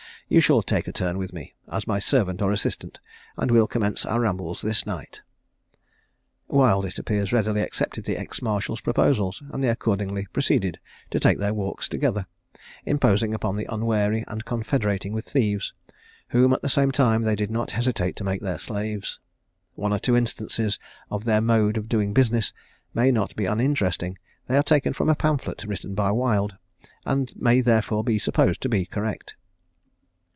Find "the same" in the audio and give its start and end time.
16.61-16.91